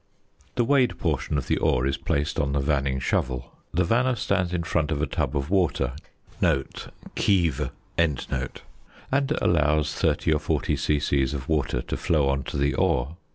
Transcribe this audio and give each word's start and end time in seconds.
The 0.55 0.63
weighed 0.63 0.97
portion 0.97 1.37
of 1.37 1.45
the 1.45 1.57
ore 1.59 1.85
is 1.85 1.95
placed 1.97 2.39
on 2.39 2.53
the 2.53 2.59
vanning 2.59 2.99
shovel. 2.99 3.51
The 3.71 3.83
vanner 3.83 4.15
stands 4.17 4.51
in 4.51 4.63
front 4.63 4.89
of 4.89 4.99
a 4.99 5.05
tub 5.05 5.37
of 5.37 5.51
water 5.51 5.93
(kieve) 7.15 7.69
and 7.99 8.23
allows 9.39 9.93
30 9.93 10.33
or 10.33 10.39
40 10.39 10.75
c.c. 10.75 11.21
of 11.21 11.47
water 11.47 11.83
to 11.83 11.97
flow 11.97 12.29
on 12.29 12.41
to 12.45 12.57
the 12.57 12.73
ore. 12.73 13.15